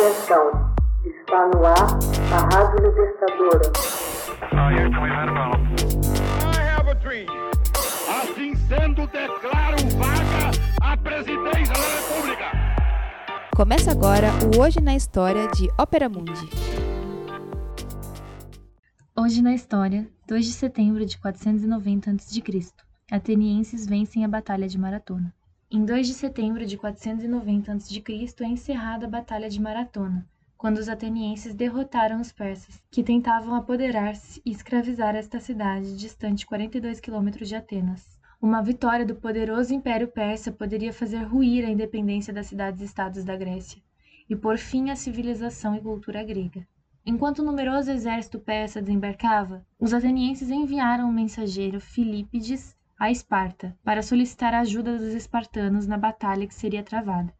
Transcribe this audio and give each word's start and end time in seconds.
Atenção, 0.00 0.74
está 1.04 1.46
no 1.48 1.66
ar 1.66 1.76
a 2.32 2.56
Rádio 2.56 2.88
Libertadora. 2.88 3.70
Assim 8.08 8.54
sendo, 8.54 9.06
declaro 9.08 9.76
vaga 9.98 10.50
a 10.80 10.96
presidência 10.96 11.74
da 11.74 11.98
República. 11.98 12.44
Começa 13.54 13.90
agora 13.90 14.28
o 14.56 14.62
Hoje 14.62 14.80
na 14.80 14.96
História 14.96 15.46
de 15.48 15.68
Ópera 15.78 16.08
Mundi. 16.08 16.48
Hoje 19.14 19.42
na 19.42 19.52
história, 19.52 20.08
2 20.26 20.46
de 20.46 20.52
setembro 20.52 21.04
de 21.04 21.18
490 21.18 22.10
a.C., 22.12 22.72
atenienses 23.12 23.86
vencem 23.86 24.24
a 24.24 24.28
Batalha 24.28 24.66
de 24.66 24.78
Maratona. 24.78 25.30
Em 25.72 25.84
2 25.84 26.08
de 26.08 26.14
setembro 26.14 26.66
de 26.66 26.76
490 26.76 27.72
a.C. 27.72 28.02
é 28.40 28.44
encerrada 28.44 29.06
a 29.06 29.08
Batalha 29.08 29.48
de 29.48 29.60
Maratona, 29.60 30.28
quando 30.58 30.78
os 30.78 30.88
atenienses 30.88 31.54
derrotaram 31.54 32.20
os 32.20 32.32
persas, 32.32 32.82
que 32.90 33.04
tentavam 33.04 33.54
apoderar-se 33.54 34.42
e 34.44 34.50
escravizar 34.50 35.14
esta 35.14 35.38
cidade 35.38 35.96
distante 35.96 36.44
42 36.44 36.98
quilômetros 36.98 37.48
de 37.48 37.54
Atenas. 37.54 38.18
Uma 38.42 38.60
vitória 38.60 39.06
do 39.06 39.14
poderoso 39.14 39.72
Império 39.72 40.08
Persa 40.08 40.50
poderia 40.50 40.92
fazer 40.92 41.22
ruir 41.22 41.64
a 41.64 41.70
independência 41.70 42.34
das 42.34 42.48
cidades-estados 42.48 43.22
da 43.22 43.36
Grécia 43.36 43.80
e 44.28 44.34
pôr 44.34 44.58
fim 44.58 44.90
à 44.90 44.96
civilização 44.96 45.76
e 45.76 45.80
cultura 45.80 46.24
grega. 46.24 46.66
Enquanto 47.06 47.38
o 47.38 47.44
numeroso 47.44 47.92
exército 47.92 48.40
persa 48.40 48.82
desembarcava, 48.82 49.64
os 49.78 49.94
atenienses 49.94 50.50
enviaram 50.50 51.08
um 51.08 51.12
mensageiro, 51.12 51.80
Filípides, 51.80 52.76
a 53.00 53.10
Esparta, 53.10 53.74
para 53.82 54.02
solicitar 54.02 54.52
a 54.52 54.60
ajuda 54.60 54.98
dos 54.98 55.14
espartanos 55.14 55.86
na 55.86 55.96
batalha 55.96 56.46
que 56.46 56.54
seria 56.54 56.82
travada. 56.82 57.32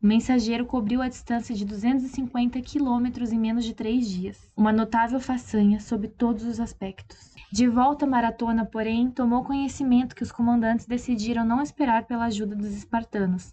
O 0.00 0.06
mensageiro 0.06 0.64
cobriu 0.64 1.02
a 1.02 1.08
distância 1.08 1.52
de 1.52 1.64
250 1.64 2.60
quilômetros 2.60 3.32
em 3.32 3.38
menos 3.38 3.64
de 3.64 3.74
três 3.74 4.08
dias, 4.08 4.48
uma 4.56 4.70
notável 4.70 5.18
façanha 5.18 5.80
sob 5.80 6.06
todos 6.06 6.44
os 6.44 6.60
aspectos. 6.60 7.34
De 7.50 7.66
volta 7.66 8.04
à 8.04 8.08
maratona, 8.08 8.64
porém, 8.64 9.10
tomou 9.10 9.42
conhecimento 9.42 10.14
que 10.14 10.22
os 10.22 10.30
comandantes 10.30 10.86
decidiram 10.86 11.44
não 11.44 11.60
esperar 11.60 12.04
pela 12.04 12.26
ajuda 12.26 12.54
dos 12.54 12.72
espartanos. 12.72 13.52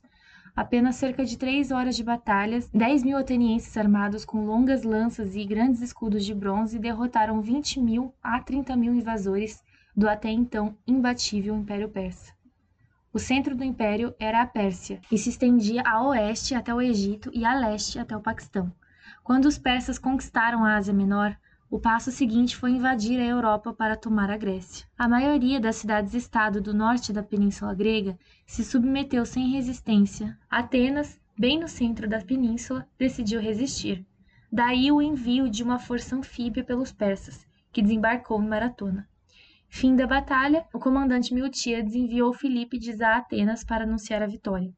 Apenas 0.55 0.97
cerca 0.97 1.25
de 1.25 1.39
três 1.39 1.71
horas 1.71 1.95
de 1.95 2.03
batalhas, 2.03 2.69
10 2.69 3.03
mil 3.03 3.17
atenienses 3.17 3.75
armados 3.75 4.23
com 4.23 4.45
longas 4.45 4.83
lanças 4.83 5.35
e 5.35 5.43
grandes 5.43 5.81
escudos 5.81 6.23
de 6.23 6.35
bronze 6.35 6.77
derrotaram 6.77 7.41
20 7.41 7.79
mil 7.79 8.13
a 8.21 8.39
30 8.39 8.75
mil 8.75 8.93
invasores 8.93 9.63
do 9.95 10.09
até 10.09 10.29
então 10.29 10.77
imbatível 10.87 11.55
Império 11.55 11.89
Persa. 11.89 12.33
O 13.13 13.19
centro 13.19 13.55
do 13.55 13.63
império 13.63 14.15
era 14.17 14.41
a 14.41 14.47
Pérsia 14.47 15.01
e 15.11 15.17
se 15.17 15.29
estendia 15.29 15.83
a 15.85 16.01
oeste 16.07 16.55
até 16.55 16.73
o 16.73 16.81
Egito 16.81 17.29
e 17.33 17.43
a 17.43 17.53
leste 17.53 17.99
até 17.99 18.15
o 18.15 18.21
Paquistão. 18.21 18.71
Quando 19.21 19.45
os 19.45 19.57
persas 19.57 19.99
conquistaram 19.99 20.63
a 20.63 20.77
Ásia 20.77 20.93
Menor, 20.93 21.37
o 21.69 21.77
passo 21.77 22.09
seguinte 22.09 22.55
foi 22.55 22.71
invadir 22.71 23.19
a 23.19 23.25
Europa 23.25 23.73
para 23.73 23.97
tomar 23.97 24.29
a 24.29 24.37
Grécia. 24.37 24.87
A 24.97 25.09
maioria 25.09 25.59
das 25.59 25.75
cidades-estado 25.75 26.61
do 26.61 26.73
norte 26.73 27.11
da 27.11 27.21
Península 27.21 27.73
Grega 27.73 28.17
se 28.45 28.63
submeteu 28.63 29.25
sem 29.25 29.49
resistência. 29.49 30.37
Atenas, 30.49 31.19
bem 31.37 31.59
no 31.59 31.67
centro 31.67 32.07
da 32.07 32.19
península, 32.19 32.87
decidiu 32.97 33.41
resistir. 33.41 34.05
Daí 34.49 34.89
o 34.89 35.01
envio 35.01 35.49
de 35.49 35.63
uma 35.63 35.79
força 35.79 36.15
anfíbia 36.15 36.63
pelos 36.63 36.93
persas, 36.93 37.45
que 37.71 37.81
desembarcou 37.81 38.41
em 38.41 38.47
Maratona. 38.47 39.07
Fim 39.73 39.95
da 39.95 40.05
batalha, 40.05 40.65
o 40.73 40.79
comandante 40.79 41.33
Miltíades 41.33 41.95
enviou 41.95 42.33
Filípides 42.33 42.99
a 42.99 43.15
Atenas 43.15 43.63
para 43.63 43.85
anunciar 43.85 44.21
a 44.21 44.27
vitória. 44.27 44.69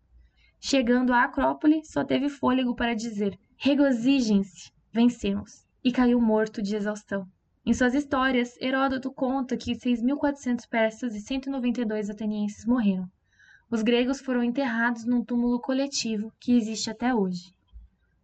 Chegando 0.62 1.12
à 1.12 1.24
Acrópole, 1.24 1.84
só 1.84 2.06
teve 2.06 2.30
fôlego 2.30 2.76
para 2.76 2.94
dizer: 2.94 3.36
regozijem-se, 3.58 4.72
vencemos, 4.94 5.66
e 5.84 5.92
caiu 5.92 6.22
morto 6.22 6.62
de 6.62 6.76
exaustão. 6.76 7.26
Em 7.66 7.74
suas 7.74 7.96
histórias, 7.96 8.56
Heródoto 8.62 9.12
conta 9.12 9.58
que 9.58 9.74
6.400 9.74 10.70
persas 10.70 11.16
e 11.16 11.20
192 11.20 12.12
atenienses 12.12 12.64
morreram. 12.64 13.10
Os 13.72 13.82
gregos 13.82 14.22
foram 14.22 14.44
enterrados 14.44 15.06
num 15.06 15.26
túmulo 15.26 15.60
coletivo 15.60 16.32
que 16.40 16.56
existe 16.56 16.92
até 16.92 17.14
hoje. 17.16 17.52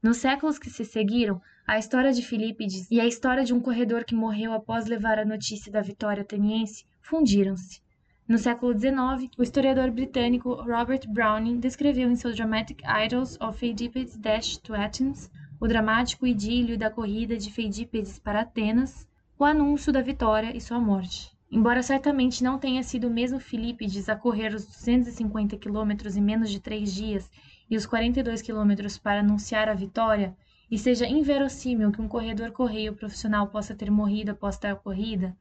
Nos 0.04 0.18
séculos 0.18 0.60
que 0.60 0.70
se 0.70 0.86
seguiram, 0.86 1.42
a 1.70 1.78
história 1.78 2.12
de 2.12 2.24
Filípides 2.24 2.90
e 2.90 3.00
a 3.00 3.06
história 3.06 3.46
de 3.46 3.54
um 3.54 3.60
corredor 3.60 4.04
que 4.04 4.16
morreu 4.16 4.54
após 4.54 4.88
levar 4.88 5.20
a 5.20 5.24
notícia 5.24 5.72
da 5.72 5.84
vitória 5.84 6.24
ateniense 6.24 6.84
fundiram-se. 7.00 7.80
No 8.28 8.40
século 8.40 8.74
XIX, 8.74 9.30
o 9.38 9.44
historiador 9.44 9.92
britânico 9.92 10.52
Robert 10.64 11.08
Browning 11.08 11.60
descreveu 11.60 12.10
em 12.10 12.16
seu 12.16 12.34
Dramatic 12.34 12.82
Idols 13.06 13.38
of 13.40 13.60
Pheidippides 13.60 14.18
Dash 14.18 14.58
to 14.58 14.74
Athens, 14.74 15.30
o 15.62 15.68
dramático 15.68 16.26
idílio 16.26 16.76
da 16.76 16.90
corrida 16.90 17.38
de 17.38 17.52
Feidípedes 17.52 18.18
para 18.18 18.42
Atenas, 18.42 19.08
o 19.38 19.46
anúncio 19.46 19.94
da 19.94 20.02
vitória 20.02 20.58
e 20.58 20.60
sua 20.60 20.80
morte. 20.80 21.32
Embora 21.52 21.84
certamente 21.84 22.44
não 22.44 22.58
tenha 22.58 22.82
sido 22.82 23.08
o 23.08 23.14
mesmo 23.14 23.40
Filípides 23.40 24.10
a 24.10 24.16
correr 24.16 24.56
os 24.56 24.66
250 24.66 25.56
quilômetros 25.58 26.18
em 26.18 26.22
menos 26.22 26.50
de 26.50 26.60
três 26.60 26.92
dias 26.92 27.30
e 27.70 27.78
os 27.78 27.86
42 27.86 28.42
quilômetros 28.42 28.98
para 28.98 29.20
anunciar 29.20 29.70
a 29.70 29.76
vitória, 29.76 30.36
e 30.70 30.78
seja 30.78 31.08
inverossímil 31.08 31.92
que 31.92 32.02
um 32.02 32.08
corredor 32.08 32.52
correio 32.52 32.96
profissional 32.96 33.48
possa 33.48 33.74
ter 33.74 33.90
morrido 33.90 34.32
após 34.32 34.58
tal 34.58 34.78
corrida, 34.78 35.36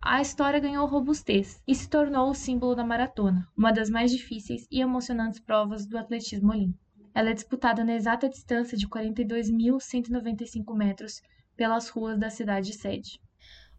a 0.00 0.20
história 0.20 0.60
ganhou 0.60 0.86
robustez 0.86 1.62
e 1.66 1.74
se 1.74 1.88
tornou 1.88 2.28
o 2.28 2.34
símbolo 2.34 2.74
da 2.74 2.84
maratona, 2.84 3.48
uma 3.56 3.72
das 3.72 3.88
mais 3.88 4.10
difíceis 4.10 4.66
e 4.70 4.80
emocionantes 4.80 5.40
provas 5.40 5.86
do 5.86 5.96
atletismo 5.96 6.52
olímpico. 6.52 6.84
Ela 7.14 7.30
é 7.30 7.32
disputada 7.32 7.84
na 7.84 7.94
exata 7.94 8.28
distância 8.28 8.76
de 8.76 8.86
42.195 8.86 10.76
metros 10.76 11.22
pelas 11.56 11.88
ruas 11.88 12.18
da 12.18 12.28
cidade 12.28 12.72
sede. 12.72 13.20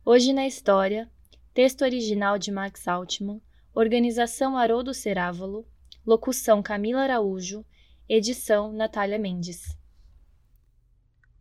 Hoje 0.03 0.33
na 0.33 0.47
história, 0.47 1.07
texto 1.53 1.83
original 1.83 2.39
de 2.39 2.51
Max 2.51 2.87
Altman, 2.87 3.41
organização 3.73 4.57
Haroldo 4.57 4.93
Cerávolo, 4.93 5.67
locução 6.05 6.63
Camila 6.63 7.01
Araújo, 7.01 7.65
Edição 8.07 8.71
Natália 8.71 9.19
Mendes. 9.19 9.77